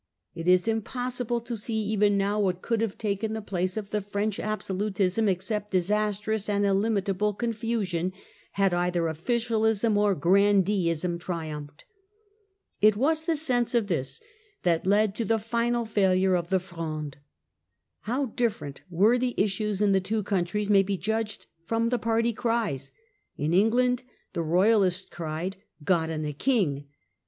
It 0.33 0.47
is 0.47 0.67
impossible 0.67 1.41
to 1.41 1.55
see 1.55 1.77
even 1.79 2.17
now 2.17 2.39
what 2.39 2.63
could 2.63 2.81
have 2.81 2.97
taken 2.97 3.33
the 3.33 3.39
place 3.43 3.77
of 3.77 3.91
the 3.91 4.01
French 4.01 4.39
absolutism 4.39 5.29
except 5.29 5.69
disastrous 5.69 6.49
and 6.49 6.65
illimitable 6.65 7.35
confusion, 7.35 8.11
had 8.53 8.73
either 8.73 9.07
officialism 9.07 9.99
or 9.99 10.15
grandeeism 10.15 11.19
triumphed. 11.19 11.85
It 12.81 12.95
was 12.95 13.21
the 13.21 13.37
sense 13.37 13.75
of 13.75 13.85
this 13.85 14.19
that 14.63 14.87
led 14.87 15.13
to 15.17 15.23
the 15.23 15.37
final 15.37 15.85
failure 15.85 16.33
of 16.33 16.49
the 16.49 16.59
Fronde. 16.59 17.17
How 17.99 18.25
different 18.25 18.81
were 18.89 19.19
the 19.19 19.35
issues 19.37 19.83
in 19.83 19.91
the 19.91 20.01
two 20.01 20.23
countries 20.23 20.67
may 20.67 20.81
be 20.81 20.97
judged 20.97 21.45
from 21.63 21.89
the 21.89 21.99
party 21.99 22.33
cries. 22.33 22.91
In 23.37 23.53
England 23.53 24.01
the 24.33 24.41
Royalist 24.41 25.11
cried 25.11 25.57
* 25.73 25.83
God 25.83 26.09
and 26.09 26.25
the 26.25 26.33
King 26.33 26.87